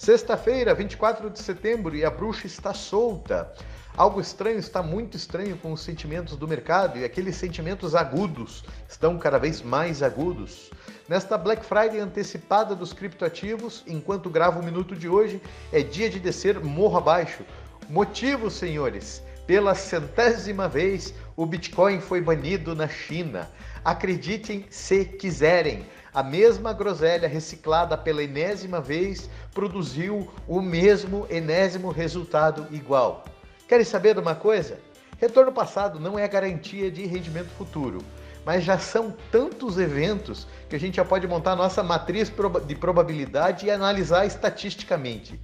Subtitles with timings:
[0.00, 3.52] Sexta-feira, 24 de setembro, e a bruxa está solta.
[3.94, 9.18] Algo estranho está muito estranho com os sentimentos do mercado e aqueles sentimentos agudos estão
[9.18, 10.70] cada vez mais agudos.
[11.06, 15.38] Nesta Black Friday antecipada dos criptoativos, enquanto gravo o minuto de hoje,
[15.70, 17.44] é dia de descer morro abaixo.
[17.86, 23.50] Motivo, senhores, pela centésima vez o Bitcoin foi banido na China.
[23.84, 32.66] Acreditem se quiserem a mesma groselha reciclada pela enésima vez produziu o mesmo enésimo resultado
[32.70, 33.24] igual.
[33.68, 34.78] Querem saber de uma coisa?
[35.18, 37.98] Retorno passado não é garantia de rendimento futuro,
[38.44, 42.32] mas já são tantos eventos que a gente já pode montar nossa matriz
[42.66, 45.38] de probabilidade e analisar estatisticamente.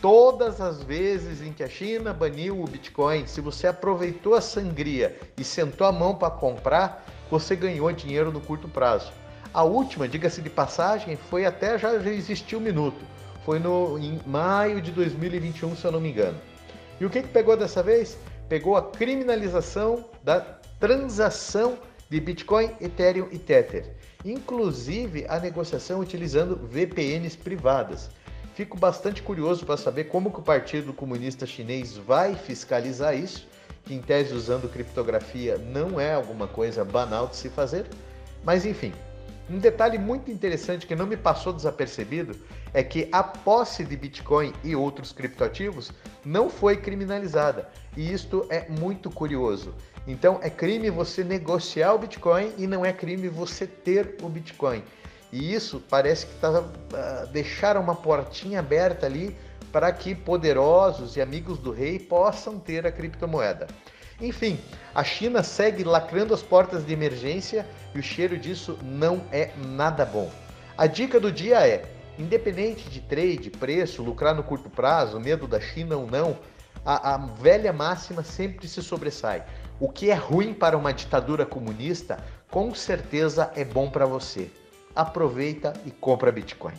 [0.00, 5.16] Todas as vezes em que a China baniu o Bitcoin, se você aproveitou a sangria
[5.36, 9.12] e sentou a mão para comprar, você ganhou dinheiro no curto prazo.
[9.54, 13.04] A última, diga-se de passagem, foi até já, existiu um minuto.
[13.44, 16.38] Foi no, em maio de 2021, se eu não me engano.
[16.98, 18.16] E o que, que pegou dessa vez?
[18.48, 20.40] Pegou a criminalização da
[20.80, 23.94] transação de Bitcoin, Ethereum e Tether.
[24.24, 28.10] Inclusive a negociação utilizando VPNs privadas.
[28.54, 33.48] Fico bastante curioso para saber como que o Partido Comunista Chinês vai fiscalizar isso,
[33.84, 37.86] que em tese usando criptografia não é alguma coisa banal de se fazer.
[38.44, 38.92] Mas enfim,
[39.50, 42.36] um detalhe muito interessante que não me passou desapercebido
[42.72, 45.92] é que a posse de Bitcoin e outros criptoativos
[46.24, 47.68] não foi criminalizada.
[47.96, 49.74] E isto é muito curioso.
[50.06, 54.82] Então é crime você negociar o Bitcoin e não é crime você ter o Bitcoin.
[55.32, 59.36] E isso parece que tá, uh, deixaram uma portinha aberta ali
[59.72, 63.66] para que poderosos e amigos do rei possam ter a criptomoeda.
[64.22, 64.56] Enfim,
[64.94, 70.06] a China segue lacrando as portas de emergência e o cheiro disso não é nada
[70.06, 70.30] bom.
[70.78, 71.84] A dica do dia é:
[72.16, 76.38] independente de trade, preço, lucrar no curto prazo, medo da China ou não,
[76.84, 79.44] a, a velha máxima sempre se sobressai.
[79.80, 84.48] O que é ruim para uma ditadura comunista, com certeza é bom para você.
[84.94, 86.74] Aproveita e compra Bitcoin.